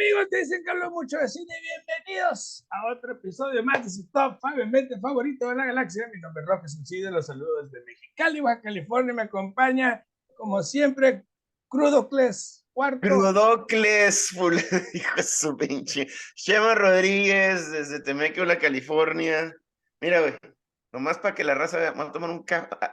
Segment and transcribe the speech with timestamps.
[0.00, 0.28] amigos?
[0.30, 1.54] Te dicen que hablo mucho de cine.
[1.60, 6.08] Bienvenidos a otro episodio más de su top 5 mente favorito de la galaxia.
[6.12, 9.12] Mi nombre es Roque Suicide, los saludos desde Mexicali, Baja California.
[9.12, 10.02] Me acompaña,
[10.36, 11.26] como siempre,
[11.68, 13.00] Crudocles, cuarto.
[13.02, 14.32] Crudocles,
[14.94, 16.06] hijo de su pinche.
[16.34, 19.54] Chema Rodríguez, desde Temecula, California.
[20.00, 20.34] Mira, güey,
[20.92, 22.44] nomás para que la raza vea, me voy a tomar un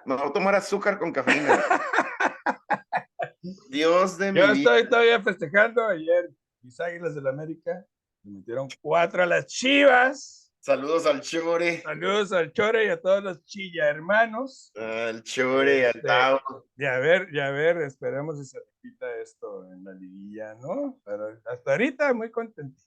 [0.05, 1.57] me voy a tomar azúcar con cafeína.
[3.69, 6.29] Dios de mi Yo estoy todavía festejando ayer
[6.67, 7.85] mis Águilas del la América.
[8.23, 10.51] Le metieron cuatro a las Chivas.
[10.59, 11.81] Saludos al Chore.
[11.81, 14.73] Saludos al Chore y a todos los Chilla hermanos.
[14.75, 16.65] Al Chore, al Este, Tao.
[16.75, 20.99] Ya ver, ya ver, esperemos si se repita esto en la liguilla, ¿no?
[21.05, 22.83] Pero hasta ahorita muy contentito.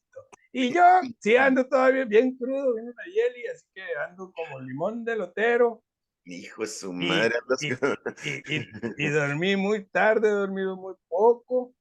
[0.53, 0.83] Y yo
[1.21, 5.83] sí ando todavía bien crudo, bien una yeli, así que ando como limón de lotero.
[6.27, 7.35] Hijo de su Y- madre.
[7.63, 11.73] y- Y, y, y dormí muy tarde, he dormido muy poco,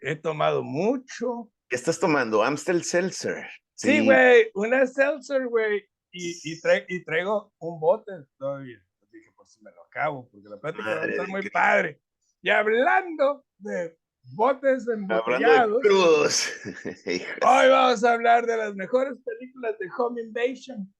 [0.00, 1.50] he tomado mucho.
[1.68, 2.42] ¿Qué estás tomando?
[2.42, 3.46] Amstel Seltzer.
[3.74, 8.78] Sí, güey, una seltzer, güey, y, y, tra- y traigo un bote todavía.
[9.12, 11.40] Dije, pues si me lo acabo, porque la plática va a Madre estar de muy
[11.40, 11.58] Cristo.
[11.58, 12.00] padre.
[12.42, 13.96] Y hablando de
[14.34, 15.90] botes de embotellados, de
[17.46, 20.92] hoy vamos a hablar de las mejores películas de home invasion,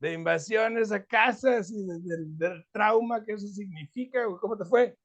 [0.00, 4.24] de invasiones a casas y de- del, del trauma que eso significa.
[4.40, 4.96] ¿Cómo te fue?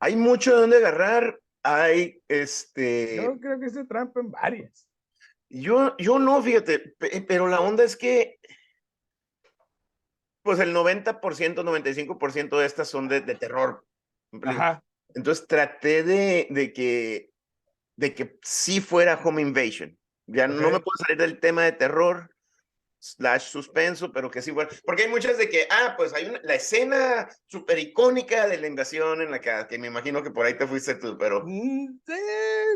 [0.00, 1.38] Hay mucho de dónde agarrar.
[1.64, 3.16] Hay este.
[3.16, 4.88] Yo creo que hice trampa en varias.
[5.48, 8.38] Yo, yo no, fíjate, pe- pero la onda es que,
[10.42, 13.86] pues el 90%, 95% de estas son de, de terror.
[14.42, 14.84] Ajá.
[15.14, 17.30] Entonces traté de, de que,
[17.96, 19.98] de que sí fuera home invasion.
[20.26, 22.33] Ya no me puedo salir del tema de terror
[23.04, 24.70] slash suspenso, pero que sí fuera.
[24.84, 28.66] Porque hay muchas de que, ah, pues hay una, la escena súper icónica de la
[28.66, 32.00] invasión en la que, que me imagino que por ahí te fuiste tú, pero Mm,
[32.06, 32.20] sí,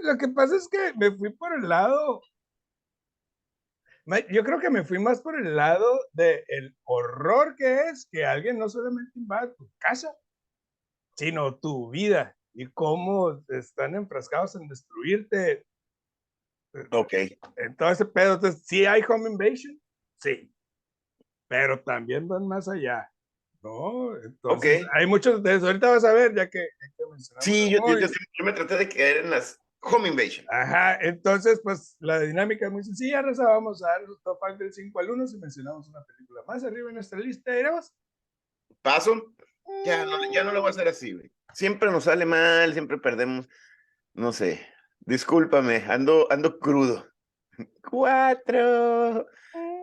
[0.03, 2.21] lo que pasa es que me fui por el lado.
[4.31, 8.59] Yo creo que me fui más por el lado del horror que es que alguien
[8.59, 10.15] no solamente invada tu casa,
[11.17, 15.67] sino tu vida y cómo están enfrascados en destruirte.
[16.91, 17.13] ok.
[17.57, 18.35] En todo ese pedo.
[18.35, 19.79] Entonces, sí hay home invasion,
[20.21, 20.53] sí,
[21.49, 23.11] pero también van más allá.
[23.61, 24.15] ¿No?
[24.23, 24.91] Entonces, Ok.
[24.95, 25.67] hay muchos de eso.
[25.67, 27.05] Ahorita vas a ver, ya que, ya que
[27.41, 30.47] Sí, yo, yo- yo- me traté de caer en las home invasion.
[30.49, 33.45] Ajá, entonces, pues la dinámica es muy sencilla, Rosa.
[33.49, 36.63] Vamos a dar los top 5 del 5 al 1 si mencionamos una película más
[36.63, 37.59] arriba en nuestra lista.
[37.59, 37.93] ¿Iremos?
[38.81, 39.35] Paso.
[39.85, 41.31] Ya no, ya no lo voy a hacer así, güey.
[41.53, 43.49] Siempre nos sale mal, siempre perdemos.
[44.15, 44.65] No sé.
[45.01, 47.07] Discúlpame, ando, ando crudo.
[47.91, 49.27] Cuatro.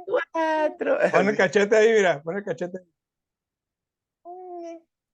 [0.06, 0.98] Cuatro.
[1.12, 2.80] Pon el cachete ahí, mira, pon el cachete.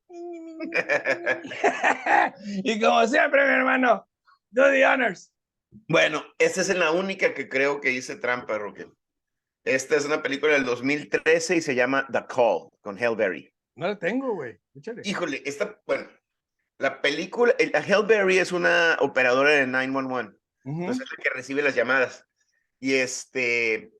[2.64, 4.08] y como siempre, mi hermano,
[4.50, 5.34] do the honors.
[5.88, 8.92] Bueno, esta es la única que creo que hice trampa, Roque.
[9.64, 13.54] Esta es una película del 2013 y se llama The Call, con Halle Berry.
[13.76, 14.60] No la tengo, güey.
[15.04, 16.08] Híjole, esta, bueno,
[16.78, 20.38] la película, el- la Halle Berry es una operadora de 911.
[20.66, 20.82] Ujú.
[20.82, 22.28] Entonces es la que recibe las llamadas.
[22.80, 23.94] Y este,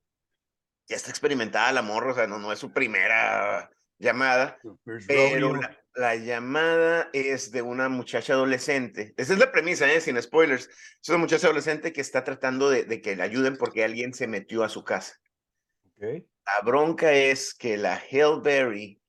[0.88, 4.58] ya está experimentada la morra, o sea, no, no es su primera llamada,
[5.06, 9.14] pero la, la llamada es de una muchacha adolescente.
[9.16, 10.00] Esa es la premisa, ¿eh?
[10.00, 10.68] sin spoilers.
[11.00, 14.26] Es una muchacha adolescente que está tratando de, de que le ayuden porque alguien se
[14.26, 15.20] metió a su casa.
[15.96, 16.24] Ok.
[16.44, 19.02] La bronca es que la Halle Berry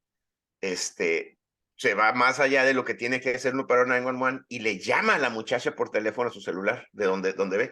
[0.61, 1.39] este,
[1.75, 5.15] se va más allá de lo que tiene que hacer operador 911 y le llama
[5.15, 7.71] a la muchacha por teléfono a su celular, de donde, donde ve,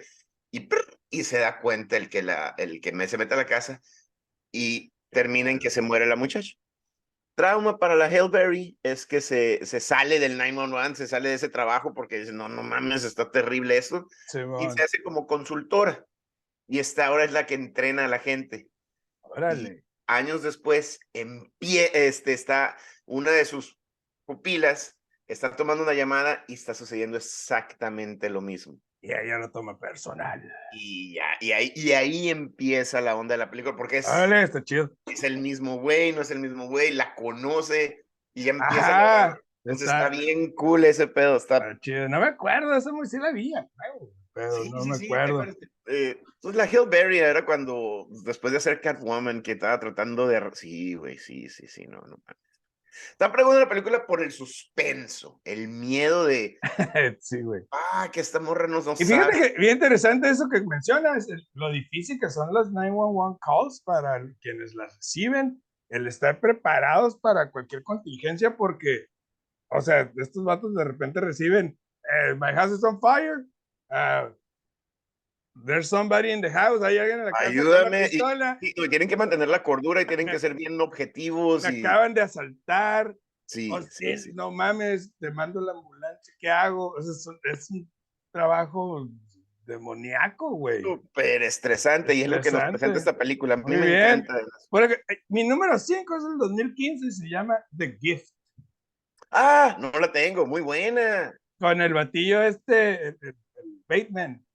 [0.51, 3.37] y, prr, y se da cuenta el que, la, el que me, se mete a
[3.37, 3.81] la casa
[4.51, 6.55] y termina en que se muere la muchacha.
[7.35, 11.35] Trauma para la Halle Berry es que se, se sale del 911, se sale de
[11.35, 15.27] ese trabajo porque dice, no, no mames, está terrible esto, y Simón, se hace como
[15.27, 16.05] consultora.
[16.67, 18.69] Y esta ahora es la que entrena a la gente
[19.21, 19.83] Órale.
[20.07, 23.77] años después, en pie, este, está una de sus
[24.25, 24.97] pupilas,
[25.27, 28.79] está tomando una llamada y está sucediendo exactamente lo mismo.
[29.03, 30.41] Y ella lo toma personal.
[30.73, 34.43] Y, ya, y, ahí, y ahí empieza la onda de la película, porque es, Órale,
[34.43, 34.91] está chido.
[35.07, 38.05] es el mismo güey, no es el mismo güey, la conoce
[38.35, 39.23] y ya empieza.
[39.25, 39.39] Ajá.
[39.63, 42.09] Entonces está- está bien cool ese pedo, está Está chido.
[42.09, 43.53] No me acuerdo, muy sí la vi,
[44.33, 45.41] pero Sí, no sí, me sí, ¿te acuerdo.
[45.41, 45.57] acuerdas?
[45.87, 50.41] Eh, pues la Hillberry era cuando, después de hacer Catwoman, que estaba tratando de...
[50.53, 52.21] Sí, güey, sí, sí, sí, no, no.
[53.11, 56.57] Estaba preguntando la película por el suspenso, el miedo de,
[57.19, 57.61] sí, güey.
[57.71, 59.53] ah, que esta morra no, no Y fíjate sabe.
[59.53, 64.19] que bien interesante eso que mencionas, el- lo difícil que son las 911 calls para
[64.41, 69.07] quienes las reciben, el estar preparados para cualquier contingencia, porque,
[69.69, 73.45] o sea, estos vatos de repente reciben, eh, my house is on fire,
[73.89, 74.29] ah,
[75.65, 78.09] There's somebody in the house, hay alguien en la casa Ayúdame.
[78.19, 81.63] con Y, y tienen que mantener la cordura y tienen que ser bien objetivos.
[81.63, 83.15] me Y, acaban de asaltar,
[83.45, 86.91] sí, o sí, no mames, te mando la ambulancia, ¿qué hago?
[86.91, 87.91] O sea, es, un- es un
[88.31, 89.09] trabajo
[89.65, 90.81] demoníaco, güey.
[90.81, 93.53] Súper estresante y es lo que nos presenta esta película.
[93.55, 94.01] A mí Muy me bien.
[94.01, 94.33] encanta.
[94.69, 98.29] Porque, eh, mi número 5 es del 2015 y se llama The Gift.
[99.29, 101.33] Ah, no la tengo, muy buena.
[101.59, 103.35] Con el batillo este, el- el
[103.87, 104.45] Bateman,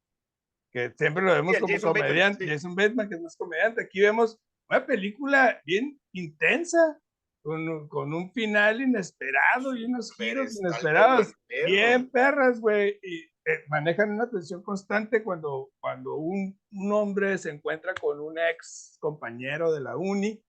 [0.76, 2.44] que siempre lo vemos Sí, como Jason Bateman, comediante.
[2.44, 2.50] sí.
[2.50, 3.82] Jason Bateman, que es más comediante.
[3.82, 4.38] Aquí vemos
[4.68, 7.00] una película bien intensa,
[7.42, 11.32] con, un- con un final inesperado y unos giros inesperados.
[11.66, 12.98] bien perras, güey.
[13.02, 18.36] Y eh, manejan una tensión constante cuando, cuando un, un hombre se encuentra con un
[18.38, 20.42] ex compañero de la uni,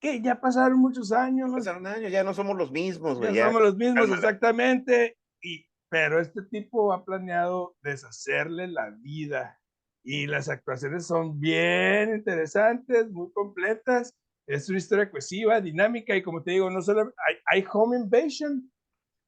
[0.00, 3.32] que ya pasaron muchos años, Pasaron años, ya no somos los mismos, güey.
[3.34, 3.46] ya ya.
[3.48, 4.16] somos los mismos, cálmala.
[4.16, 5.18] exactamente.
[5.42, 9.60] Y, pero este tipo ha planeado deshacerle la vida.
[10.04, 14.14] Y las actuaciones son bien interesantes, muy completas.
[14.48, 16.14] Es una historia cohesiva, dinámica.
[16.16, 18.70] Y como te digo, no solo hay, hay home invasion,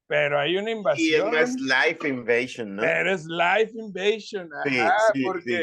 [0.07, 1.31] pero hay una Y es invasión.
[1.31, 2.81] más Life Invasion, ¿no?
[2.81, 5.53] Pero es life invasion, Sí, ajá, sí, porque sí.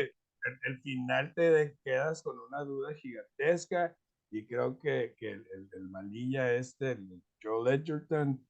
[0.45, 3.97] El, el final te quedas con una duda gigantesca
[4.31, 8.46] y creo que, que el, el- el malilla este, el Joel Edgerton,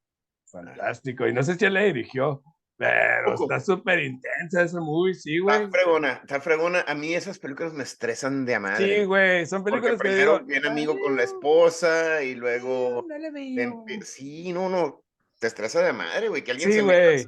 [0.50, 1.26] fantástico.
[1.26, 2.43] Y no sé si él le dirigió,
[2.76, 5.56] pero está súper intensa esa movie, sí, güey.
[5.64, 6.84] Está fregona, está fregona.
[6.87, 8.98] A mí esas películas me estresan de a madre.
[9.00, 12.34] Sí, güey, son Porque películas que primero digo, bien amigo con la "Ay, esposa y
[12.34, 13.04] luego...
[13.08, 13.84] no le te veo".
[13.84, 15.02] empe- Sí, no, no.
[15.38, 16.43] Te estresa de madre, güey.
[16.43, 17.25] Que alguien Sí, se güey.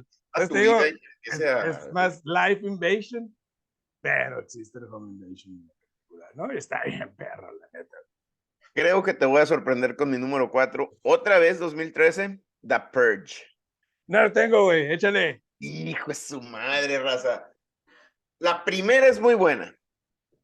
[0.47, 0.79] te digo,
[1.23, 1.69] Es, a...
[1.69, 3.35] es más life invasion,
[4.01, 6.53] pero existe home invasion en la película, ¿no?
[6.53, 7.97] Y está bien perro, la neta.
[8.73, 10.97] Creo que te voy a sorprender con mi número 4.
[11.01, 13.43] Otra vez 2013, The Purge.
[14.07, 15.43] No lo tengo, güey, échale.
[15.59, 17.51] Hijo de su madre, raza.
[18.39, 19.75] La primera es muy buena.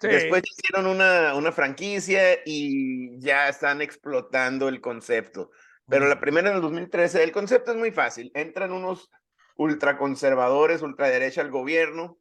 [0.01, 0.07] Sí.
[0.09, 5.51] Después hicieron una, una franquicia y ya están explotando el concepto.
[5.87, 8.31] Pero la primera en el 2013, el concepto es muy fácil.
[8.33, 9.09] Entran unos
[9.55, 12.17] ultraconservadores, ultraderecha al gobierno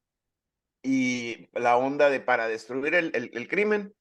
[0.82, 3.94] y la onda de para destruir el, el- el crimen.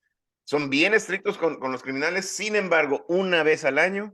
[0.45, 2.29] Son bien estrictos con, con los criminales.
[2.29, 4.13] Sin embargo, una vez al año,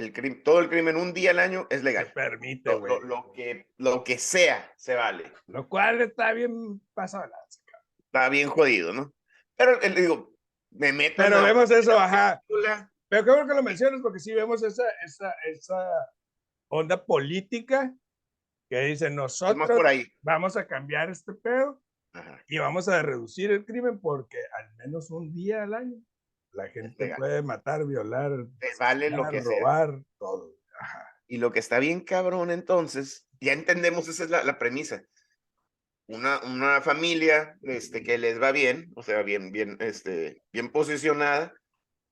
[0.00, 2.12] el crim- todo el crimen un día al año es se legal.
[2.12, 2.92] permite, Lo, güey.
[2.92, 5.32] lo- lo que, lo que sea se vale.
[5.46, 7.30] Lo cual está bien pasado.
[8.06, 9.12] Está bien jodido, ¿no?
[9.56, 10.34] Pero eh, digo,
[10.70, 12.42] me meto en Pero la vemos eso, ajá.
[12.48, 15.86] película, Pero qué bueno que lo mencionas, porque sí vemos esa, esa, esa
[16.68, 17.92] onda política
[18.68, 20.06] que dice nosotros por ahí.
[20.22, 21.82] vamos a cambiar este pedo
[22.12, 22.40] Ajá.
[22.48, 25.96] y vamos a reducir el crimen porque al menos un día al año
[26.52, 27.18] la gente legal.
[27.18, 29.58] puede matar, violar, Te vale lo que sea.
[29.60, 30.54] robar, todo.
[30.78, 31.06] Ajá.
[31.26, 35.02] Y lo que está bien cabrón entonces, ya entendemos, esa es la, la premisa.
[36.08, 41.54] Una, una familia este, que les va bien, o sea, bien, bien, este, bien posicionada,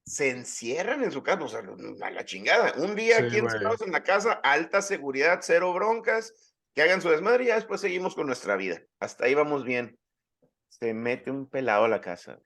[0.07, 1.63] se encierran en su casa, o sea,
[2.03, 2.73] a la chingada.
[2.77, 6.33] Un día Sí, aquí encerrados en la casa, alta seguridad, cero broncas,
[6.75, 8.81] que hagan su desmadre y ya después seguimos con nuestra vida.
[9.01, 9.99] Hasta ahí vamos bien.
[10.69, 12.41] Se mete un pelado a la casa.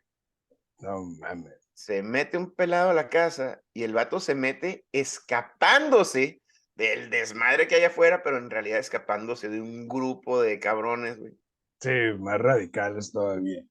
[0.78, 1.61] No mames.
[1.74, 6.42] Se mete un pelado a la casa y el vato se mete escapándose
[6.74, 11.32] del desmadre que hay afuera, pero en realidad escapándose de un grupo de cabrones, güey.
[11.80, 13.62] Sí, más radicales todavía.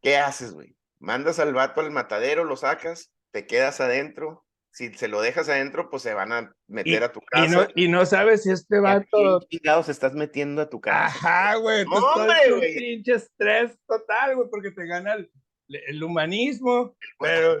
[0.00, 0.74] ¿Qué haces, güey?
[0.98, 4.44] Mandas al vato al matadero, lo sacas, te quedas adentro.
[4.70, 7.46] Si se lo dejas adentro, pues se van a meter a tu Y casa.
[7.48, 10.80] no, y no sabes si este ¿Y a quién vato chingados estás metiendo a tu
[10.80, 11.06] casa?
[11.06, 11.84] Ajá, güey.
[11.84, 12.74] ¡Hombre, güey!
[12.76, 15.30] pinche estrés total, güey, porque te gana el,
[15.68, 17.60] el humanismo, pero.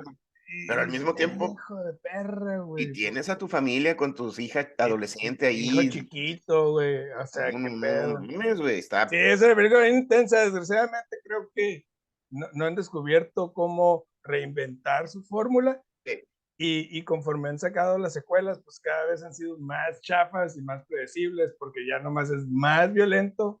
[0.68, 2.84] Pero al mismo tiempo- Hijo de perra, güey.
[2.84, 5.88] Y tienes a tu familia con tus hijas adolescentes Hijo ahí.
[5.90, 7.10] chiquito, güey.
[7.20, 8.20] O sea, No, qué no, pedo.
[8.20, 10.42] no mames, güey, está Sí, es una película intensa.
[10.44, 11.84] Desgraciadamente, creo que
[12.30, 15.82] no, no han descubierto cómo reinventar su fórmula.
[16.04, 16.22] Sí.
[16.58, 20.62] Y, y conforme han sacado las secuelas, pues cada vez han sido más chafas y
[20.62, 23.60] más predecibles, porque ya nomás es más violento.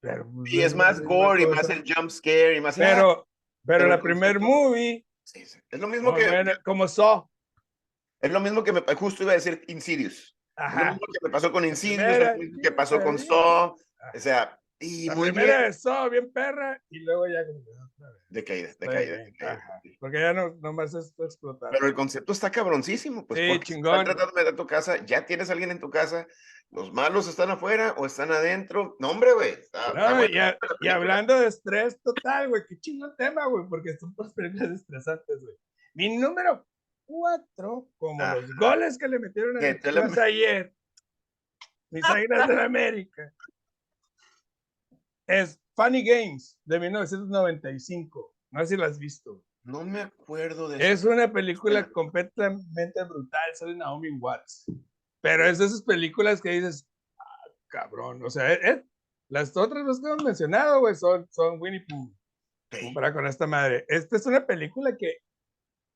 [0.00, 2.76] Pero, pues, Y es más gore y más el jump scare y más.
[2.76, 3.24] Pero,
[3.66, 5.58] pero, Pero la el primer movie, Sí, sí.
[5.70, 7.28] Es lo mismo como, que como Saw.
[8.22, 10.14] es lo mismo que me justo iba a decir Insidious.
[10.14, 10.84] Es lo Ajá.
[10.92, 13.18] mismo que me pasó con Insidious, primera, lo mismo que pasó con.
[13.18, 13.76] Saw.
[14.14, 15.68] O sea, y La muy primera bien.
[15.68, 18.22] de Saw, bien perra, y luego ya como que otra vez.
[18.28, 19.52] Decaída, Está decaída, bien, decaída.
[19.54, 19.80] ajá.
[19.98, 21.70] Porque ya no nomás es explotar.
[21.72, 23.40] Pero el concepto está cabroncísimo, pues.
[23.40, 23.92] Sí, chingón.
[24.00, 26.26] Están tratando de meter a tu casa, ya tienes a alguien en tu casa,
[26.70, 28.94] los malos están afuera o están adentro.
[29.00, 29.54] No, hombre, güey.
[29.94, 30.24] No,
[30.80, 35.40] y, hablando de estrés total, güey, qué chingón tema, güey, porque son dos películas estresantes,
[35.40, 35.54] güey.
[35.94, 36.64] Mi número
[37.06, 40.74] cuatro, como los goles que le metieron a Que mis te la- Chivas ayer,
[41.90, 43.32] mis águilas de la América.
[45.28, 48.34] Es Funny Games de 1995.
[48.50, 49.44] No sé si la has visto.
[49.62, 54.64] No me acuerdo de Es una película completamente brutal, sale Naomi Watts.
[55.20, 58.84] Pero es de esas películas que dices, ah, cabrón, o sea, eh,
[59.28, 62.10] las otras dos que hemos mencionado, güey, son, son Winnie Pooh.
[62.94, 63.84] Para con esta madre.
[63.88, 65.18] Esta es una película que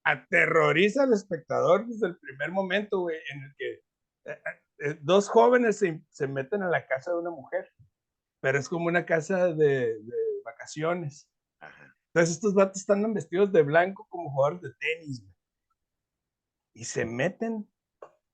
[0.04, 3.72] aterroriza al espectador desde el primer momento, güey, en el que
[4.24, 4.42] eh,
[4.78, 7.70] eh, dos jóvenes se, se, meten a la casa de una mujer,
[8.42, 11.30] pero es como una casa de, de vacaciones.
[12.08, 15.24] Entonces estos vatos están vestidos de blanco como jugadores de tenis.
[16.74, 17.70] Y se meten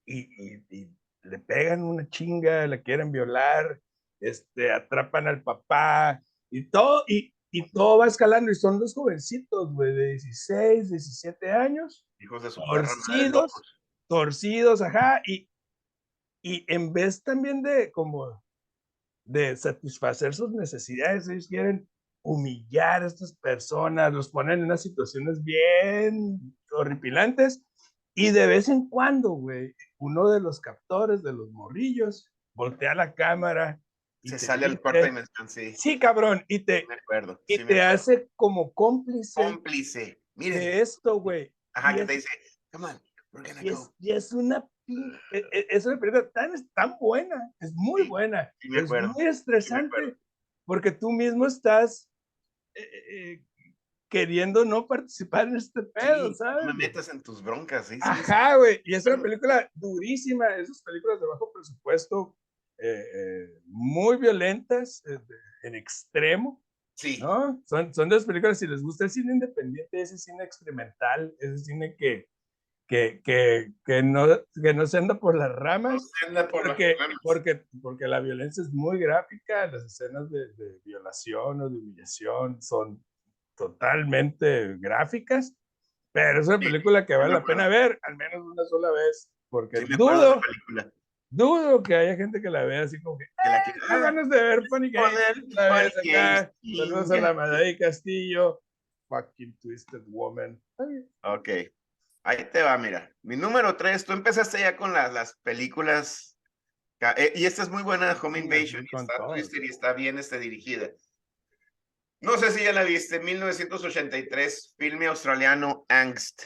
[0.07, 3.83] y, y, y, le pegan una chinga, la quieren violar,
[4.21, 9.75] este, atrapan al papá y todo, y, y todo va escalando y son dos jovencitos,
[9.75, 12.07] güey, de 16, 17 años.
[12.19, 13.53] Hijos de su torcidos,
[14.09, 15.51] torcidos, ajá, y,
[16.43, 18.43] y en vez también de como
[19.29, 21.89] de satisfacer sus necesidades, ellos quieren
[22.23, 27.63] humillar a estas personas, los ponen en unas situaciones bien horripilantes
[28.15, 33.15] y de vez en cuando, güey, uno de los captores de los morrillos voltea la
[33.15, 33.81] cámara
[34.25, 35.75] se sale al cuarto dimensión, sí.
[35.77, 39.41] Sí, cabrón, y te, me acuerdo, y te hace como cómplice.
[39.41, 40.59] Cómplice, mire.
[40.59, 41.55] De esto, güey.
[41.73, 42.29] Ajá, que te dice,
[42.73, 43.01] come on,
[43.33, 44.69] we're y, es, y es, una
[45.31, 50.17] es una película tan, tan buena, es muy sí, buena, sí es muy estresante,
[50.65, 52.11] porque tú mismo estás
[52.75, 53.45] eh, eh,
[54.09, 56.67] queriendo no participar en este pedo, sí, ¿sabes?
[56.67, 57.99] Me metas en tus broncas, sí.
[58.03, 62.37] Ajá, güey, y es una película durísima, esas películas de bajo presupuesto,
[62.79, 65.19] eh, eh, muy violentas eh,
[65.65, 66.63] en extremo.
[66.95, 67.19] Sí.
[67.21, 67.63] ¿no?
[67.67, 71.95] Son, son dos películas, si les gusta el cine independiente, ese cine experimental, ese cine
[71.97, 72.29] que,
[72.89, 74.27] que, que, que, no,
[74.63, 76.11] que no se anda por las ramas.
[76.33, 77.17] No por porque, las ramas.
[77.23, 82.61] Porque, porque la violencia es muy gráfica, las escenas de, de violación o de humillación
[82.63, 83.05] son
[83.57, 85.55] totalmente gráficas,
[86.13, 89.79] pero es una película que vale la pena ver al menos una sola vez, porque
[89.79, 90.91] Sí, dudo, la
[91.31, 94.01] dudo que haya gente que la vea así como que, Que la "Eh, quiera- tengo
[94.01, 98.63] ganas de ver otra vez Funny acá, saludos a la Madai Castillo,
[99.09, 100.59] fucking twisted woman.
[101.25, 101.49] Ok.
[102.29, 103.11] Ahí te va, mira.
[103.23, 106.37] Mi número tres, tú empezaste ya con las, las películas.
[107.17, 108.85] eh, y esta es muy buena, Home Invasion.
[108.85, 110.91] está twisted y está bien este, dirigida.
[112.21, 116.43] No sé si ya la viste, 1983, filme australiano Angst.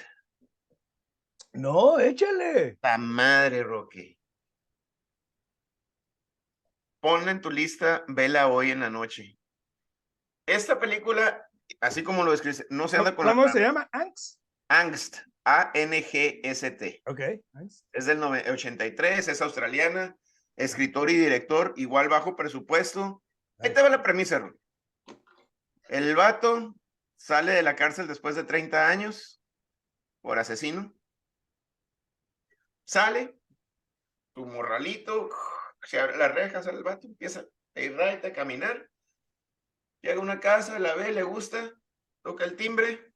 [1.53, 2.79] No, échale.
[2.81, 4.17] La madre, Rocky.
[7.01, 9.37] Ponla en tu lista, vela hoy en la noche.
[10.47, 11.45] Esta película,
[11.81, 13.89] así como lo describes, no se anda con la ¿Cómo se llama?
[13.91, 14.39] Angst.
[14.69, 17.03] Angst, A-N-G-S-T.
[17.07, 17.21] Ok.
[17.55, 17.87] Angst.
[17.93, 20.17] Es del nove- 83, es australiana,
[20.57, 23.23] escritor y director, igual bajo presupuesto.
[23.59, 24.59] Ahí te va la premisa, Ron.
[25.89, 26.75] El vato
[27.17, 29.43] sale de la cárcel después de 30 años
[30.21, 30.95] por asesino.
[32.85, 33.39] Sale,
[34.35, 35.31] tu morralito,
[35.83, 37.45] se abre la reja, sale el vato, empieza
[37.75, 38.89] a ir right, a caminar.
[40.03, 41.73] Llega a una casa, la ve, le gusta,
[42.23, 43.12] toca el timbre.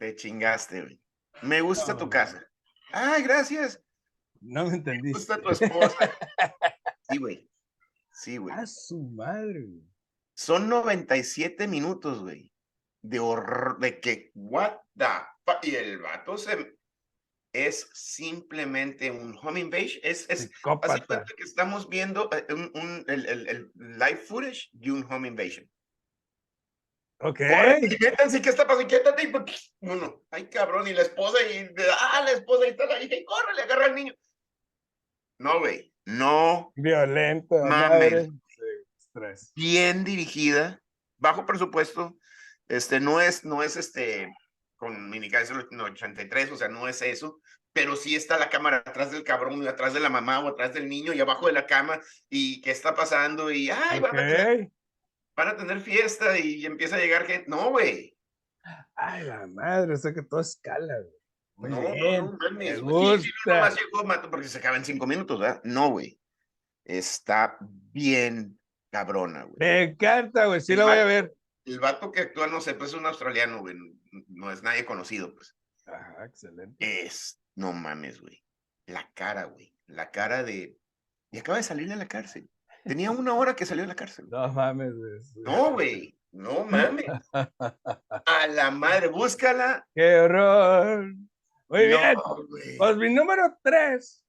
[0.00, 1.00] Te chingaste, güey.
[1.42, 2.42] Me gusta tu casa.
[2.90, 3.80] Ay, gracias.
[4.40, 5.18] No me Me entendiste.
[5.18, 5.96] gusta tu esposa.
[7.10, 7.50] Sí, güey.
[8.12, 8.54] Sí, güey.
[8.56, 9.60] A su madre.
[9.62, 9.82] güey.
[10.34, 12.50] Son 97 minutos, güey.
[13.02, 15.04] De horror, de que, what the
[15.44, 15.58] fuck.
[15.64, 16.76] Y el vato se.
[17.52, 20.00] Es simplemente un home invasion.
[20.04, 25.04] Es, es, que estamos viendo eh, un, un- el, el, el live footage de un
[25.12, 25.68] home invasion.
[27.22, 27.40] Ok.
[28.00, 28.88] Métanse, ¿qué está pasando?
[28.88, 29.22] Quédate.
[29.24, 33.24] y pues, Uno, ay, cabrón, y la esposa, y ah, la esposa, y hija, y
[33.24, 34.14] corre, le agarra al niño.
[35.38, 37.56] No, güey, no, Violento.
[37.64, 38.30] Mames.
[38.98, 39.52] estrés.
[39.54, 40.80] bien dirigida,
[41.18, 42.16] bajo presupuesto,
[42.68, 44.32] este, no es, no es este,
[44.76, 47.40] con Minicais del 83, o sea, no es eso,
[47.72, 50.72] pero sí está la cámara atrás del cabrón, y atrás de la mamá o atrás
[50.72, 52.00] del niño, y abajo de la cama,
[52.30, 54.72] y qué está pasando, y ay, van, a tener, Ok.
[55.40, 58.16] Van a tener fiesta, y empieza a llegar gente, no, güey.
[58.94, 61.14] Ay, la madre, o sea que todo escala, güey.
[61.56, 62.24] Muy No, no, bien.
[62.26, 63.18] no me güey.
[63.18, 63.68] Sí, sí, gusta.
[63.70, 65.60] no, llegó, mato, porque se acaba en cinco minutos, ¿verdad?
[65.64, 66.18] No, güey.
[66.84, 68.58] Está bien
[68.90, 69.56] cabrona, güey.
[69.58, 70.60] Me encanta, güey.
[70.60, 71.34] Sí El lo voy a ver.
[71.64, 73.74] El vato que actúa, no sé, pues es un australiano, güey.
[73.76, 73.92] no-
[74.28, 75.54] No es nadie conocido, pues.
[75.86, 76.76] Ajá, excelente.
[76.78, 78.42] Es, no mames, güey.
[78.86, 79.74] La cara, güey.
[79.86, 80.76] La cara de.
[81.30, 82.48] Y acaba de salir de la cárcel.
[82.84, 84.26] Tenía una hora que salió de la cárcel.
[84.30, 85.20] No mames, güey.
[85.36, 86.18] No, güey.
[86.32, 87.06] No mames.
[87.32, 89.86] A la madre, búscala.
[89.94, 91.14] Qué horror.
[91.68, 92.14] Muy bien.
[92.48, 92.78] Güey.
[92.78, 94.24] Pues mi número tres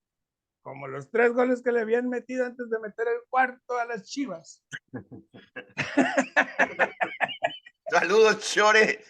[0.61, 4.05] como los tres goles que le habían metido antes de meter el cuarto a las
[4.05, 4.63] chivas.
[7.89, 9.03] Saludos, Chore.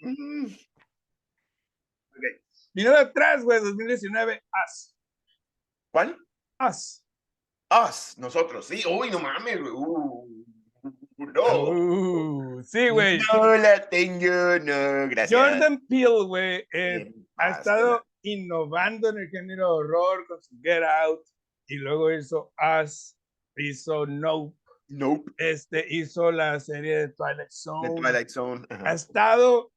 [0.00, 0.46] Mm.
[2.72, 4.96] Vino de atrás, güey, 2019, As.
[5.90, 6.16] ¿Cuál?
[6.58, 7.04] As.
[7.70, 8.82] Us, nosotros, sí.
[8.88, 9.72] Uy, no mames, güey.
[9.74, 11.70] Uh, no.
[11.70, 13.18] Uh, sí, güey.
[13.32, 15.38] No la tengo, no, gracias.
[15.38, 20.82] Jordan Peele, güey, eh, ha estado innovando en el género de horror con su Get
[20.82, 21.20] Out
[21.66, 23.16] y luego hizo Us,
[23.56, 24.56] hizo Nope,
[24.88, 25.30] Nope.
[25.36, 27.94] este, hizo la serie de Twilight Zone.
[27.94, 28.66] Twilight Zone.
[28.70, 29.70] Ha estado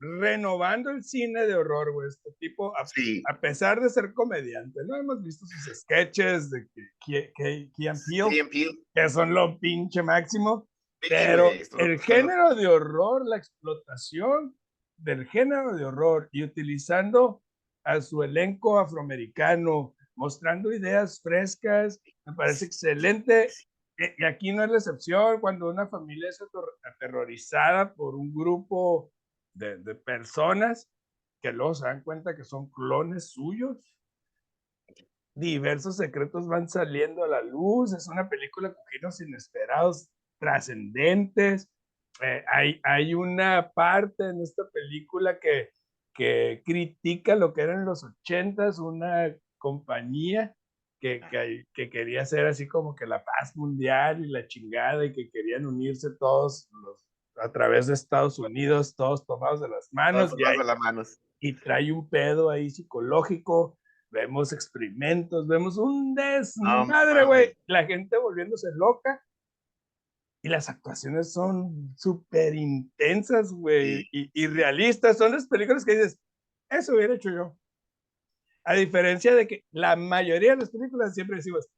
[0.00, 2.08] renovando el cine de horror, güey.
[2.08, 3.22] Este tipo, a, Sí.
[3.28, 4.96] a pesar de ser comediante, ¿no?
[4.96, 8.78] Hemos visto sus sketches de que, que, que, Peele, Peele.
[8.94, 10.66] que son lo pinche máximo.
[11.08, 14.54] Pero el género de horror, la explotación
[14.98, 17.42] del género de horror y utilizando
[17.84, 23.48] a su elenco afroamericano, mostrando ideas frescas, me parece excelente.
[24.18, 26.38] Y aquí no es la excepción, cuando una familia es
[26.84, 29.10] aterrorizada por un grupo
[29.54, 30.90] de, de personas
[31.40, 33.94] que luego se dan cuenta que son clones suyos.
[35.34, 41.70] Diversos secretos van saliendo a la luz, es una película con giros inesperados trascendentes.
[42.20, 45.70] Eh, hay, hay una parte en esta película que,
[46.14, 50.54] que critica lo que eran los ochentas, una compañía
[51.00, 55.12] que, que, que quería hacer así como que la paz mundial y la chingada y
[55.12, 57.09] que querían unirse todos los,
[57.42, 60.78] a través de Estados Unidos, todos tomados de las manos Todos y, hay- de las
[60.78, 61.20] manos.
[61.40, 63.78] y trae un pedo ahí psicológico.
[64.12, 67.56] Vemos experimentos, vemos un desmadre, güey.
[67.66, 69.24] La gente volviéndose loca.
[70.42, 73.98] Y las actuaciones son súper intensas, güey.
[74.04, 75.18] Sí, Y, y realistas.
[75.18, 76.18] Son las películas que dices,
[76.70, 77.56] eso hubiera hecho yo.
[78.64, 81.68] A diferencia de que la mayoría de las películas siempre decimos,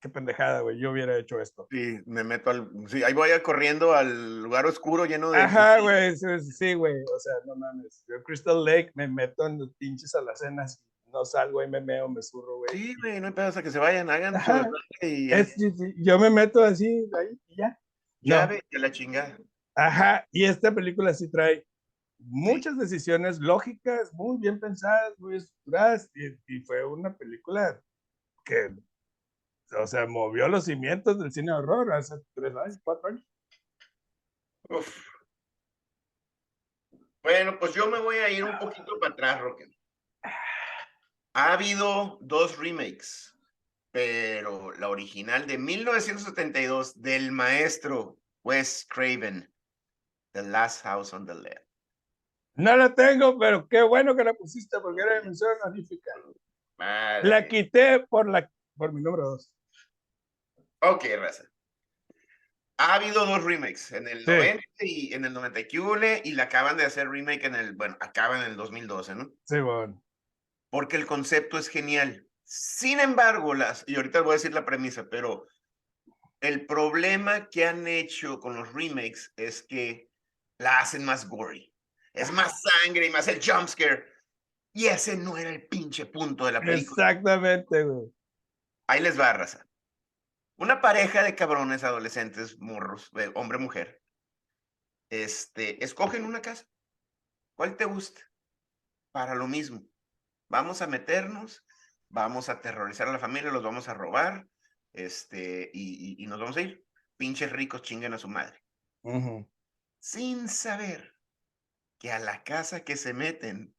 [0.00, 1.66] qué pendejada, güey, yo hubiera hecho esto.
[1.70, 2.70] Sí, me meto al.
[2.86, 5.38] Sí, ahí voy a corriendo al lugar oscuro lleno de.
[5.38, 6.94] Ajá, güey, sí, sí, güey.
[7.02, 8.04] O sea, no mames.
[8.08, 10.80] Yo Crystal Lake me meto en los pinches alacenas,
[11.12, 12.70] no salgo y me meo, me zurro, güey.
[12.72, 14.68] Sí, güey, no hay hasta que se vayan, hagan Ajá.
[15.02, 16.86] y Es- sí, sí, yo me meto así,
[17.18, 17.78] ahí, y ya.
[18.20, 18.34] No.
[18.36, 19.38] llave de la chingada.
[19.74, 21.64] Ajá, y esta película sí trae
[22.18, 27.80] muchas decisiones lógicas, muy bien pensadas, muy estructuradas, y, y fue una película
[28.44, 28.74] que,
[29.76, 33.24] o sea, movió los cimientos del cine de horror hace tres años, cuatro años.
[34.68, 35.08] Uf.
[37.22, 39.70] Bueno, pues yo me voy a ir un poquito para atrás, Roque.
[41.34, 43.36] Ha habido dos remakes,
[43.90, 49.52] pero la original de 1972 del maestro Wes Craven,
[50.32, 51.66] The Last House on the Left.
[52.54, 56.10] No la tengo, pero qué bueno que la pusiste porque era de mención honorífica.
[56.76, 57.28] Madre.
[57.28, 59.52] La quité por, la, por mi número dos.
[60.80, 61.44] Ok, raza.
[62.80, 64.30] Ha habido dos remakes, en el Sí.
[64.30, 68.42] 90 y en el 91, y la acaban de hacer remake en el, bueno, acaban
[68.42, 69.32] en el 2012, ¿no?
[69.44, 70.02] Sí, bueno.
[70.70, 72.28] porque el concepto es genial.
[72.44, 75.46] Sin embargo, las, y ahorita voy a decir la premisa, pero
[76.40, 80.10] el problema que han hecho con los remakes es que
[80.58, 81.72] la hacen más gory.
[82.12, 84.04] Es más sangre y más el jumpscare.
[84.74, 87.10] Y ese no era el pinche punto de la película.
[87.10, 88.12] Exactamente, güey.
[88.88, 89.66] Ahí les va, raza.
[90.58, 94.02] Una pareja de cabrones adolescentes, morros, hombre-mujer,
[95.10, 96.66] este, escogen una casa.
[97.54, 98.20] ¿Cuál te gusta?
[99.12, 99.86] Para lo mismo.
[100.48, 101.64] Vamos a meternos,
[102.08, 104.48] vamos a aterrorizar a la familia, los vamos a robar,
[104.92, 106.84] este, y, y- y nos vamos a ir.
[107.16, 108.64] Pinches ricos chinguen a su madre.
[110.00, 111.14] Sin saber
[112.00, 113.76] que a la casa que se meten,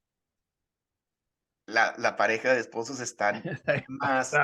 [1.70, 3.44] la, la pareja de esposos están
[3.88, 4.36] más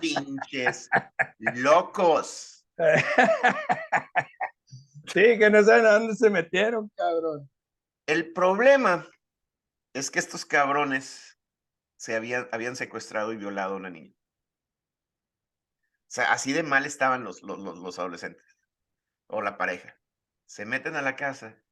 [0.00, 0.88] pinches
[1.38, 2.66] locos.
[5.12, 7.50] Sí, que no saben a dónde se metieron, cabrón.
[8.06, 9.06] El problema
[9.92, 11.38] es que estos cabrones
[11.98, 14.14] se habían, habían secuestrado y violado a una niña.
[15.76, 18.56] O sea, así de mal estaban los, los, los, los adolescentes
[19.26, 20.00] o la pareja.
[20.46, 21.62] Se meten a la casa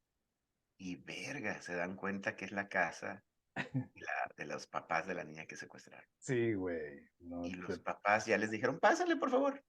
[0.76, 3.24] y verga, se dan cuenta que es la casa
[3.54, 6.08] la- de los papás de la niña que secuestraron.
[6.18, 7.00] Sí, güey.
[7.20, 9.62] no Y los papás ya les dijeron, pásale, por favor.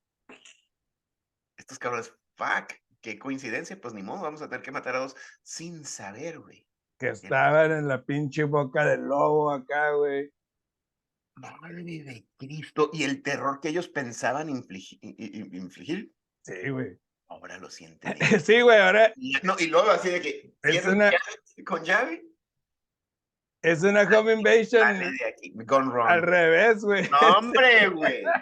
[1.58, 5.16] Estos cabrones, fuck, qué coincidencia, pues ni modo, vamos a tener que matar a dos
[5.42, 6.66] sin saber, güey.
[7.00, 10.32] que estaban en la pinche boca del lobo acá, güey.
[11.36, 12.90] Madre de Cristo.
[12.94, 16.98] Y el terror que ellos pensaban infligir, Sí, güey.
[17.28, 18.16] ahora lo sienten.
[18.48, 21.12] Sí, güey, ahora no, y luego así de que Es una-
[21.66, 22.24] con llave.
[23.64, 25.00] Es una home invasion.
[25.00, 25.54] De aquí.
[25.56, 26.08] Gone wrong.
[26.10, 27.10] Al revés, güey.
[27.10, 28.24] No, hombre, güey.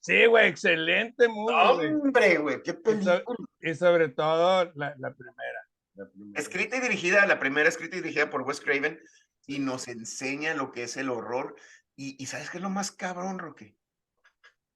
[0.00, 1.88] Sí, güey, excelente movie.
[1.88, 3.24] Hombre, güey, qué película.
[3.60, 5.68] y sobre todo la, la primera.
[5.94, 6.40] la primera.
[6.40, 9.00] Escrita y dirigida, la primera escrita y dirigida por Wes Craven,
[9.48, 11.56] y nos enseña lo que es el horror.
[11.96, 13.74] Y, y ¿sabes qué es lo más cabrón, Roque?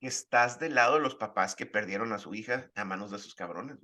[0.01, 3.21] Que estás del lado de los papás que perdieron a su hija a manos de
[3.21, 3.79] sus cabrones.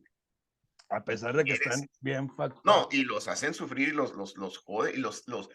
[0.88, 4.14] A pesar de que Eres- están bien fucked No, y los hacen sufrir, y los,
[4.14, 5.48] los, los jode, y los, los,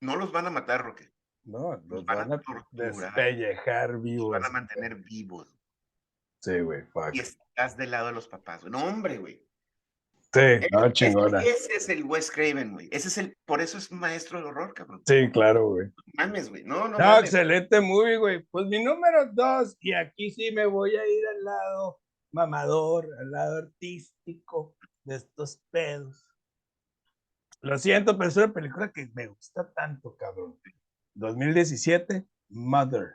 [0.00, 1.10] no los van a matar, Roque.
[1.44, 2.64] No, los van a van a torturar.
[2.72, 4.30] despellejar Los vivos.
[4.30, 5.54] van a mantener vivos.
[6.42, 7.14] Sí, güey, fuck.
[7.14, 8.60] Y estás del lado de los papás.
[8.62, 8.72] güey.
[8.72, 9.44] No, hombre, güey.
[10.32, 10.40] Sí,
[10.70, 11.42] no, chingona.
[11.42, 12.88] Ese es el Wes Craven, güey.
[12.92, 15.02] Ese es el, por eso es maestro del horror, cabrón.
[15.04, 15.88] Sí, claro, güey.
[16.14, 16.62] Mames, güey.
[16.62, 17.24] No, no, No, mames.
[17.24, 18.42] excelente movie, güey.
[18.50, 21.98] Pues mi número dos, y aquí sí me voy a ir al lado
[22.32, 26.26] mamador, al lado artístico de estos pedos.
[27.62, 30.58] Lo siento, pero es una película que me gusta tanto, cabrón.
[31.14, 33.14] 2017, Mother.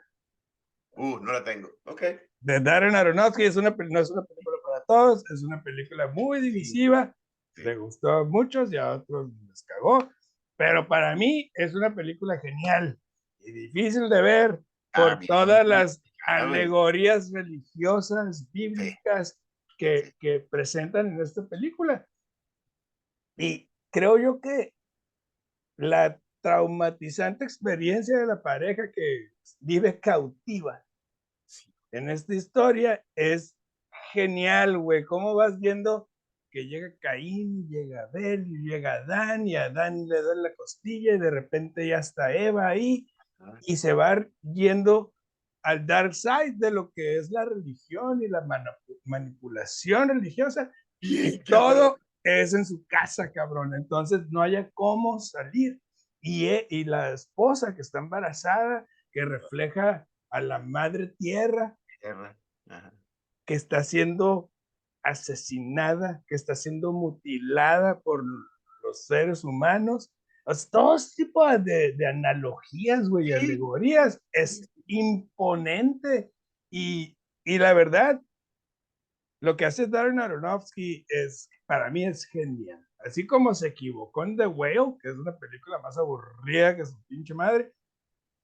[0.92, 1.68] Uh, no la tengo.
[1.84, 2.02] Ok.
[2.40, 6.40] De Darren Aronofsky es una, no es una película para todos, es una película muy
[6.40, 7.14] divisiva.
[7.54, 7.62] Sí.
[7.62, 10.08] Le gustó a muchos y a otros les cagó.
[10.56, 12.98] Pero para mí es una película genial
[13.40, 14.60] y difícil de ver
[14.92, 16.05] por Ah, todas las ah.
[16.26, 19.38] Alegorías religiosas, bíblicas
[19.78, 22.06] que, que presentan en esta película.
[23.36, 24.74] Y creo yo que
[25.76, 30.84] la traumatizante experiencia de la pareja que vive cautiva
[31.92, 33.56] en esta historia es
[34.12, 35.04] genial, güey.
[35.04, 36.08] ¿Cómo vas viendo
[36.50, 41.18] que llega Caín, llega Abel, llega Adán, y a Adán le da la costilla, y
[41.18, 43.06] de repente ya está Eva ahí,
[43.38, 43.58] Ah.
[43.66, 45.12] y se va yendo
[45.66, 48.40] al dark side de lo que es la religión y la
[49.04, 53.74] manipulación religiosa, y todo es en su casa, cabrón.
[53.74, 55.80] Entonces no haya cómo salir.
[56.20, 62.36] Y, e- y la esposa que está embarazada, que refleja a la madre tierra, Tierra.
[62.68, 62.92] Ajá.
[63.44, 64.50] que está siendo
[65.02, 70.12] asesinada, que está siendo mutilada por los seres humanos.
[70.44, 73.32] O sea, todo ese tipo de, de analogías, güey, Sí.
[73.32, 76.32] alegorías, es imponente.
[76.70, 78.20] Y, y la verdad,
[79.40, 82.84] lo que hace Darren Aronofsky es, para mí es genial.
[82.98, 87.00] Así como se equivocó en The Whale, que es una película más aburrida que su
[87.06, 87.72] pinche madre,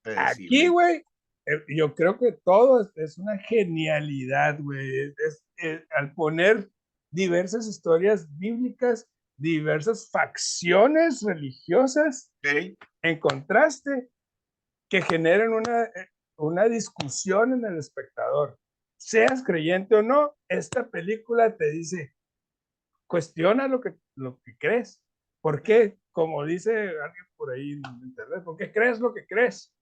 [0.05, 1.03] sí, Aquí, güey,
[1.45, 5.13] eh, yo creo que todo es, es una genialidad, güey.
[5.25, 6.69] Es, eh, al poner
[7.11, 12.77] diversas historias bíblicas, diversas facciones religiosas Ok.
[13.01, 14.09] en contraste,
[14.89, 16.09] que generen una, eh,
[16.43, 18.59] una discusión en el espectador.
[18.97, 22.15] Seas creyente o no, esta película te dice,
[23.07, 25.01] cuestiona lo que, lo que crees.
[25.41, 25.99] ¿Por qué?
[26.11, 29.73] Como dice alguien por ahí en internet, ¿por qué crees lo que crees?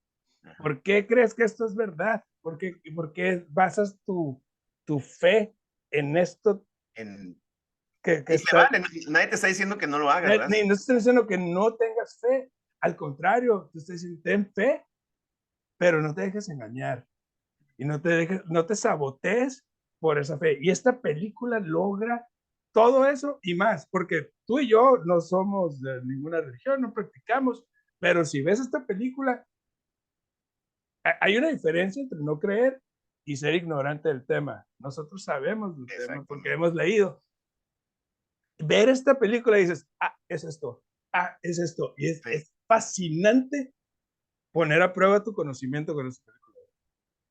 [0.58, 2.24] ¿Por qué crees que esto es verdad?
[2.40, 4.42] ¿Por qué, por qué basas tu,
[4.84, 5.54] tu fe
[5.92, 7.40] en esto En...
[8.02, 10.80] que, que está- vale, nadie- te está diciendo que no lo hagas, ni- no te
[10.80, 14.84] estoy diciendo que no tengas fe, al contrario, te estoy diciendo, ten fe,
[15.82, 17.04] pero no te dejes engañar
[17.76, 19.66] y no te dejes, no te sabotees
[20.00, 20.56] por esa fe.
[20.60, 22.24] Y esta película logra
[22.72, 27.64] todo eso y más, porque tú y yo no somos de ninguna religión, no practicamos,
[27.98, 29.44] pero si ves esta película,
[31.04, 32.80] ha- hay una diferencia entre no creer
[33.26, 34.64] y ser ignorante del tema.
[34.78, 37.20] Nosotros sabemos del tema porque hemos leído.
[38.60, 41.92] Ver esta película y dices, ah, es esto, ah, es esto.
[41.96, 42.30] Y es, Sí.
[42.34, 43.74] es fascinante
[44.52, 46.66] poner a prueba tu conocimiento con esta película.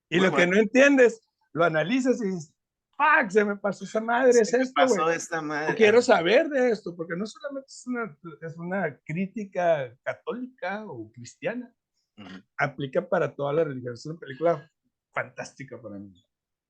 [0.10, 0.54] Y Muy lo que bueno.
[0.56, 1.22] no entiendes,
[1.54, 2.54] lo analizas y dices,
[2.98, 5.76] fuck, se me pasó esa madre, es Se me esto, pasó esta madre.
[5.76, 11.74] quiero saber de esto, porque no solamente es una, es una crítica católica o cristiana,
[12.18, 12.44] Ujú.
[12.58, 13.94] aplica para toda la religión.
[13.94, 14.70] Es una película
[15.14, 16.14] fantástica para mí.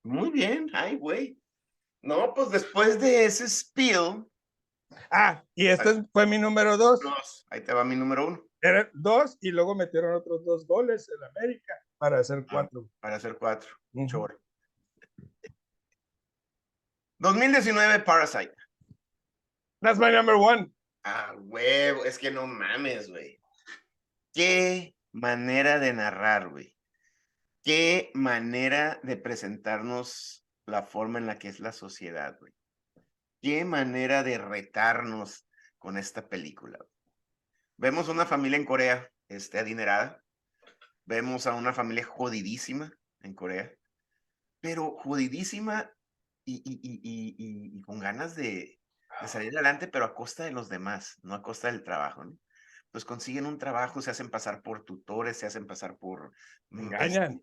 [0.03, 1.39] Muy bien, ay, güey.
[2.03, 4.25] No, pues después de ese spiel,
[5.09, 6.99] Ah, y este fue mi número dos.
[6.99, 11.09] dos, ahí te va mi número uno, Eran dos y luego metieron otros dos goles
[11.09, 12.87] en América para hacer cuatro.
[12.99, 13.69] para hacer cuatro.
[13.93, 14.07] Ujú.
[14.07, 14.35] Chore.
[17.19, 18.53] 2019 Parasite.
[19.81, 20.71] That's my number one.
[21.03, 23.41] Ah, huevo, es que no mames, güey.
[24.33, 26.75] Qué manera de narrar, güey.
[27.63, 32.53] Qué manera de presentarnos la forma en la que es la sociedad, güey.
[33.41, 35.47] Qué manera de retarnos
[35.79, 36.77] con esta película.
[36.77, 36.90] güey.
[37.81, 40.23] Vemos una familia en Corea, este, adinerada.
[41.05, 42.91] Vemos a una familia jodidísima
[43.21, 43.73] en Corea.
[44.61, 45.91] Pero jodidísima
[46.45, 48.79] y, y- y- y- con ganas de,
[49.21, 52.37] de salir adelante, pero a costa de los demás, no a costa del trabajo, ¿no?
[52.91, 56.33] pues consiguen un trabajo, se hacen pasar por tutores, se hacen pasar por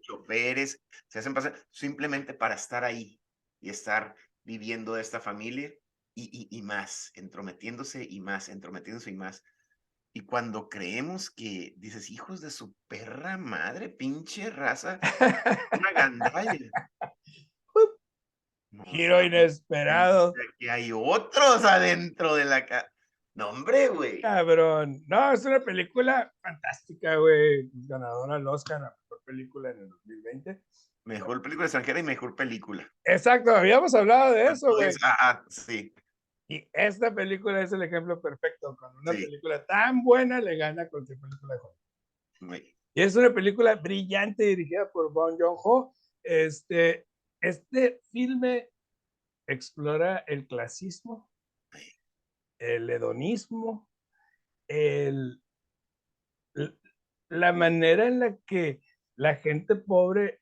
[0.01, 3.21] choferes, se hacen pasar simplemente para estar ahí
[3.61, 5.73] y estar viviendo esta familia
[6.15, 9.43] y, y, y más, entrometiéndose y más, entrometiéndose y más.
[10.15, 14.99] Y cuando creemos que dices, hijos de su perra madre, pinche raza,
[15.73, 16.57] una gandalla.
[18.71, 20.35] No, Giro mames, inesperado.
[20.59, 22.93] Que hay otros adentro de la casa.
[23.35, 24.21] No, hombre, güey.
[24.21, 25.05] Cabrón.
[25.07, 27.71] No, es una película fantástica, güey.
[27.73, 30.61] Ganadora al Oscar a mejor película en el 2020.
[31.05, 32.93] Mejor película extranjera y mejor película.
[33.05, 34.89] Exacto, habíamos hablado de eso, güey.
[34.89, 35.95] Entonces, ah, ah, sí.
[36.49, 38.75] Y esta película es el ejemplo perfecto.
[38.79, 39.25] Cuando una Sí.
[39.25, 42.63] película tan buena le gana a cualquier película de Hollywood.
[42.95, 45.95] Y es una película brillante dirigida por Bong Joon-ho.
[46.23, 47.07] Este,
[47.41, 48.71] este filme
[49.47, 51.31] explora el clasismo,
[52.59, 53.89] el hedonismo,
[54.69, 55.43] el,
[57.29, 58.81] la manera en la que
[59.17, 60.38] la gente pobre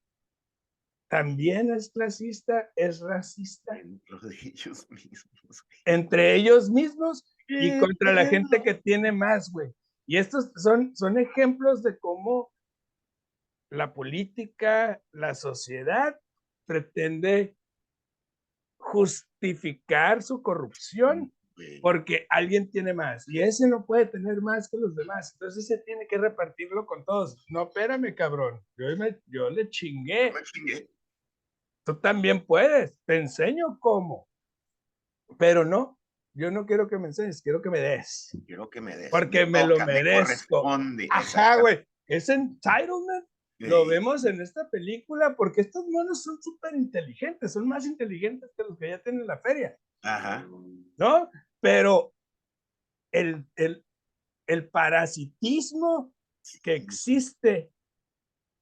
[1.08, 5.62] también es clasista, es racista Dentro de ellos mismos.
[5.62, 5.78] güey.
[5.84, 9.72] entre ellos mismos y ¿Qué contra la gente que tiene más, güey.
[10.08, 12.52] Y estos son, son ejemplos de cómo
[13.70, 16.18] la política, la sociedad
[16.66, 17.56] pretende
[18.78, 21.80] justificar su corrupción Güey.
[21.80, 25.32] porque alguien tiene más y ese no puede tener más que los demás.
[25.32, 27.42] Entonces se tiene que repartirlo con todos.
[27.48, 28.60] No, espérame, cabrón.
[28.76, 30.32] Yo, me- yo le chingué.
[30.32, 30.90] Me chingué.
[31.86, 32.94] Tú también puedes.
[33.06, 34.28] Te enseño cómo.
[35.38, 35.98] Pero no,
[36.34, 38.36] yo no quiero que me enseñes, quiero que me des.
[38.46, 39.10] Quiero que me des.
[39.10, 40.62] Porque me lo toca, merezco.
[40.62, 41.06] corresponde.
[41.10, 41.86] Ajá, güey.
[42.08, 43.26] Ese entitlement
[43.58, 43.88] lo Sí.
[43.90, 48.76] vemos en esta película porque estos monos son súper inteligentes, son más inteligentes que los
[48.78, 50.46] que ya tienen la feria, Ajá.
[50.98, 51.30] ¿no?
[51.60, 52.14] Pero
[53.12, 53.84] el, el,
[54.46, 56.12] el parasitismo
[56.62, 57.72] que existe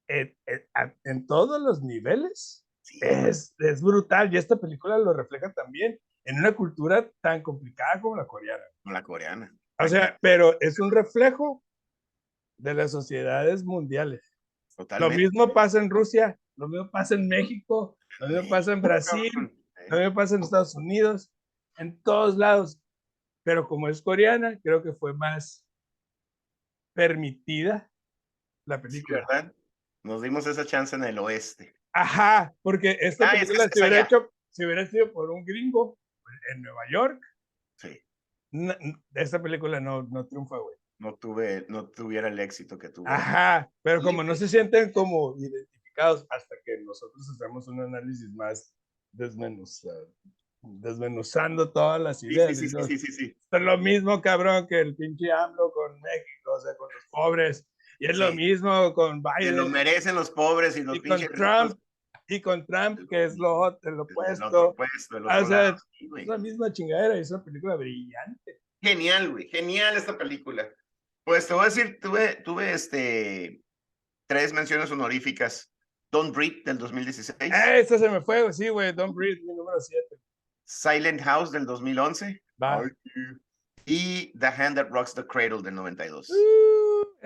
[0.09, 2.99] en, en- en todos los niveles Sí.
[3.03, 8.17] es, es brutal y esta película lo refleja también en una cultura tan complicada como
[8.17, 8.63] la coreana.
[8.83, 9.57] Como la coreana.
[9.81, 11.65] O sea, pero es un reflejo
[12.59, 14.39] de las sociedades mundiales.
[14.77, 15.17] Lo Totalmente.
[15.17, 19.65] mismo pasa en Rusia, lo mismo pasa en México, lo mismo pasa en Brasil, Cabrón.
[19.91, 21.33] lo mismo pasa en Estados Unidos,
[21.79, 22.81] en todos lados.
[23.45, 25.67] Pero como es coreana, creo que fue más
[26.95, 27.91] permitida
[28.67, 29.25] la Sí, película.
[29.29, 29.53] ¿verdad?
[30.05, 31.75] Nos dimos esa chance en el oeste.
[31.95, 35.31] Ajá, porque esta Ah, es que película es se hubiera hecho, si hubiera sido por
[35.31, 35.97] un gringo
[36.53, 37.23] en Nueva York,
[37.77, 38.01] Sí.
[38.51, 40.77] na- n- esta película no, no triunfa, güey.
[40.99, 43.09] No tuve, no tuviera el éxito que tuvo.
[43.09, 48.75] Ajá, pero como no se sienten como identificados hasta que nosotros hacemos un análisis más
[49.13, 50.13] desmenuzado,
[50.63, 52.57] desmenuzando todas las ideas.
[52.59, 53.37] sí, sí, sí, sí, sí.
[53.51, 57.67] Es lo mismo, cabrón, que el pinche AMLO con México, o sea, con los pobres.
[58.01, 61.19] Y es lo mismo con Que lo Biden merecen los pobres y los y con
[61.19, 61.79] pinches Trump.
[62.29, 64.71] Y con Trump, que es lo, opuesto.
[64.71, 65.79] opuesto, el O otro sea, lado.
[65.99, 66.09] Sí.
[66.19, 68.61] Es la misma chingadera y es una película brillante.
[68.83, 69.49] Genial, güey.
[69.49, 70.69] Genial esta película.
[71.25, 73.63] Pues te voy a decir, tuve, tuve este
[74.27, 75.71] tres menciones honoríficas.
[76.13, 79.81] Don't Breathe del 2016, ¡Eh, Esa se me fue, sí, güey, Don't Breathe, mi número
[79.81, 80.17] 7.
[80.65, 82.79] Silent House del 2011 Va.
[82.79, 82.91] Ay,
[83.85, 86.31] y The Hand That Rocks the Cradle del 92.
[86.31, 86.35] Uh,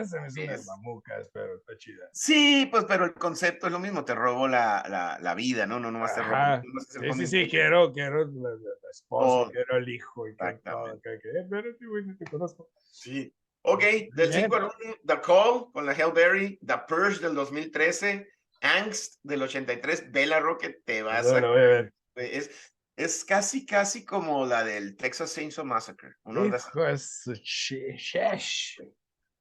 [0.02, 2.08] me suena mamucas, pero está chida.
[2.12, 5.80] Sí, pues, pero el concepto es lo mismo, te robo la, la, la vida, ¿no?
[5.80, 6.34] No, no más te robo.
[6.34, 6.62] Ajá.
[6.64, 8.50] nomás es el Sí, sí, sí, quiero, quiero la,
[8.90, 10.30] esposa, quiero el hijo y.
[10.30, 11.18] Exactamente.
[11.22, 12.70] Que, eh, espérate, güey, no te conozco.
[12.76, 13.34] Sí.
[13.62, 14.32] Ok, del Bien.
[14.44, 14.72] 5 al 1,
[15.04, 18.28] The Call con la Hellberry, The Purge del 2013,
[18.62, 21.40] Angst del 83, Bella Rocket, te vas a...
[21.40, 21.94] la voy a ver.
[22.14, 22.50] Es,
[22.98, 26.14] es casi, casi como la del Texas Chainsaw Massacre.
[26.24, 27.72] Así.
[27.72, 28.94] Hijo de su.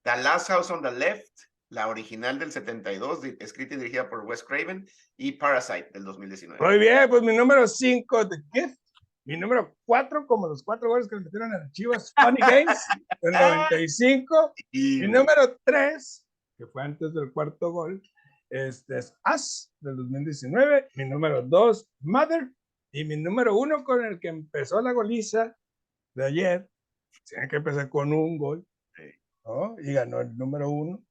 [0.08, 1.28] The Last House on the Left,
[1.70, 6.66] la original del 72, di- escrita y dirigida por Wes Craven, y Parasite del 2019.
[6.66, 8.80] Muy bien, pues mi número 5, The Gift.
[9.26, 12.80] Mi número 4, como los cuatro goles que le metieron a las Chivas, Funny Games,
[13.22, 14.54] del 95.
[14.72, 16.26] Y, Mi número 3,
[16.58, 18.02] que fue antes del cuarto gol,
[18.50, 20.88] este es Us, del 2019.
[20.96, 22.50] Mi número 2, Mother.
[22.94, 25.54] Y mi número 1, con el que empezó la goliza
[26.16, 26.70] de ayer,
[27.26, 28.66] tiene que empezar con un gol.
[29.48, 29.76] ¿No?
[29.82, 31.02] Y ganó el número 1.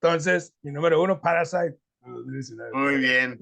[0.00, 2.70] Entonces, mi número 1, Parasite, del 2019.
[2.72, 3.38] Muy bien.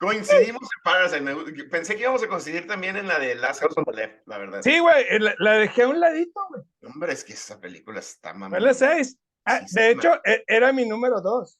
[0.00, 1.64] Coincidimos en Parasite.
[1.70, 4.38] pensé que íbamos a coincidir también en la de Last House on the Left, la
[4.38, 4.62] verdad.
[4.62, 6.62] Sí, güey, la, la dejé a un ladito, güey.
[6.82, 8.60] Hombre, es que esa película está mamá.
[8.60, 9.18] la 6.
[9.44, 11.58] Ah, Sí, de hecho, e- era mi número 2.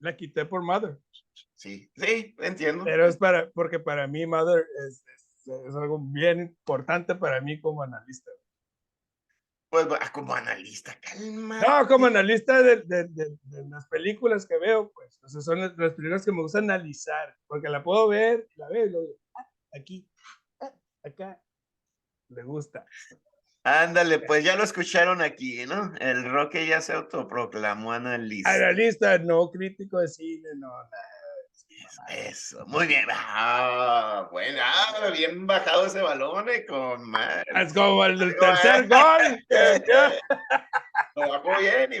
[0.00, 0.98] La quité por Mother.
[1.56, 2.84] Sí, sí, entiendo.
[2.84, 7.60] Pero es para, porque para mí Mother es, es, es algo bien importante para mí
[7.60, 8.30] como analista.
[9.74, 11.60] Pues ah, como analista, calma.
[11.60, 15.18] No, como analista de, de, de, de, las películas que veo, pues.
[15.24, 18.68] O sea, son las, las, películas que me gusta analizar, porque la puedo ver, la
[18.68, 20.08] veo y lo digo, ah, aquí,
[20.60, 21.42] ah, acá,
[22.28, 22.86] le gusta.
[23.64, 25.92] Ándale, pues ya lo escucharon aquí, ¿no?
[25.98, 28.54] El Roque ya se autoproclamó analista.
[28.54, 31.13] Analista, no crítico de cine, no, nada.
[32.08, 33.06] Eso, muy bien.
[33.10, 37.44] Ah, bueno, ah, bien bajado ese balón eh, con mal.
[37.54, 39.44] Es como el del tercer gol.
[41.16, 41.92] Lo bajó bien.
[41.92, 41.98] Y...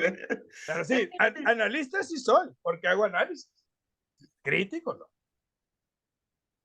[0.66, 3.50] Pero sí, an analista sí soy, porque hago análisis.
[4.42, 5.06] Crítico, ¿no?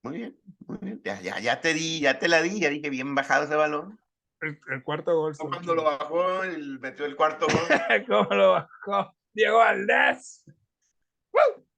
[0.03, 1.01] Muy bien, muy bien.
[1.03, 3.99] Ya, ya, ya te di, ya te la di, ya dije bien bajado ese balón.
[4.41, 5.35] El, el cuarto gol.
[5.37, 7.57] Cuando lo bajó, el, metió el cuarto gol.
[8.07, 9.15] ¿Cómo lo bajó?
[9.33, 10.45] Diego Valdés.
[11.31, 11.68] ¡Woo!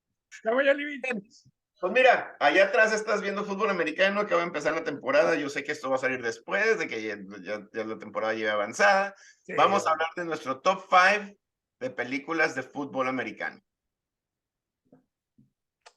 [1.81, 5.35] Pues mira, allá atrás estás viendo fútbol americano que va a empezar la temporada.
[5.35, 8.33] Yo sé que esto va a salir después de que ya, ya, ya la temporada
[8.33, 9.15] lleve avanzada.
[9.39, 9.53] Sí.
[9.55, 11.35] Vamos a hablar de nuestro top 5
[11.79, 13.59] de películas de fútbol americano.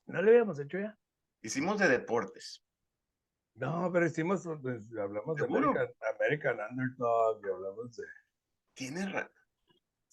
[0.07, 0.99] ¿No lo habíamos hecho ya?
[1.43, 2.65] Hicimos de deportes.
[3.55, 8.05] No, pero hicimos, pues, hablamos de American, American, Underdog y hablamos de...
[8.73, 9.44] Tienes razón.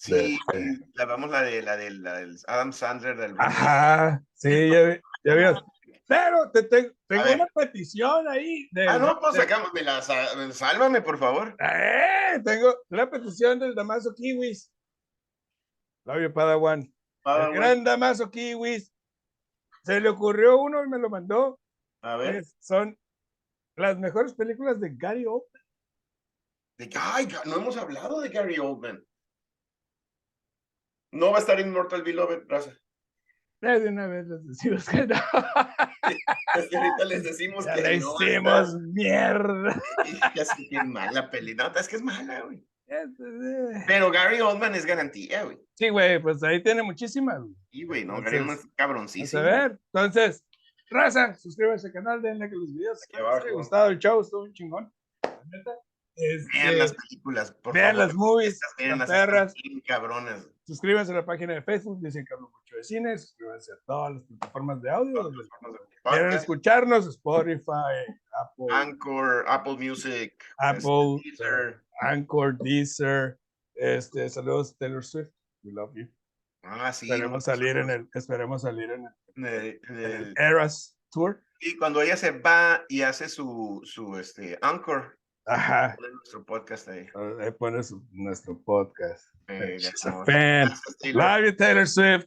[0.02, 4.72] Sí, de, la vamos la de la de la del Adam Sandler del Ajá, sí,
[4.72, 5.64] ya, ya vimos.
[6.08, 8.68] Pero te, te, tengo una petición ahí.
[8.72, 11.56] De, ah, no, pues sacamos, me la, sálvame, por favor.
[11.60, 14.74] Eh, tengo una petición del Damaso Kiwis.
[16.06, 16.92] Labio Padawan.
[17.22, 17.54] Padawan.
[17.54, 18.92] El gran Damaso Kiwis.
[19.84, 21.60] Se le ocurrió uno y me lo mandó.
[22.02, 22.38] A ver.
[22.38, 22.98] Es, son
[23.76, 25.62] las mejores películas de Gary Oldman.
[26.80, 29.06] De, ay, no hemos hablado de Gary Oldman.
[31.12, 32.72] No va a estar Immortal Beloved, raza.
[33.62, 35.16] De una vez les decimos que no.
[36.56, 38.16] Es que ahorita les decimos ya que le no.
[38.20, 39.82] hicimos mierda.
[40.36, 41.54] Ya sé que es mala peli.
[41.56, 42.66] No, es que es mala, güey.
[42.88, 43.10] Pero,
[43.88, 45.58] Pero Gary Oldman es garantía, güey.
[45.76, 47.40] Sí, güey, pues ahí tiene muchísimas.
[47.72, 49.42] Sí, güey, no, Gary Oldman es cabroncísimo.
[49.42, 50.44] A ver, entonces,
[50.90, 53.00] raza, suscríbanse al canal, denle que los videos.
[53.00, 54.92] Si les ha gustado el show, estuvo un chingón.
[56.16, 58.08] Este, vean las películas, por vean favor.
[58.08, 59.54] las movies, vean las las perras.
[59.88, 60.50] cabrones.
[60.72, 63.18] Suscríbanse a la página de Facebook, dicen que hablo mucho de cine.
[63.18, 65.24] Suscríbanse a todas las plataformas de audio.
[65.24, 65.50] Donde
[66.04, 67.92] quieren escucharnos, Spotify,
[68.42, 71.82] Apple, Anchor, Apple Music, Apple, este, Deezer.
[72.00, 73.38] Anchor, Deezer.
[73.76, 75.30] Este, saludos Taylor Swift.
[75.64, 76.08] We love you.
[76.64, 77.12] Ah, sí.
[77.12, 80.98] Esperemos salir en el, esperemos salir en el, en el, en en el el- Eras
[81.12, 81.44] Tour.
[81.60, 85.96] y cuando ella se va y hace su, su este, Anchor, Ajá.
[85.98, 87.08] pone nuestro podcast ahí.
[87.40, 89.26] Ahí pone su- nuestro podcast.
[89.48, 90.72] Eh, She's a fan.
[91.14, 92.26] Love you, Taylor Swift.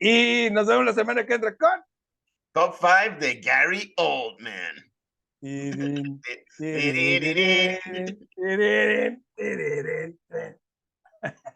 [0.00, 1.80] Y nos vemos la semana que entra con.
[2.52, 4.76] Top 5 de Gary Oldman.